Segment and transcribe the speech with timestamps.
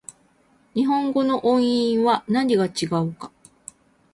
[0.73, 3.31] 日本語の音韻は何が違うか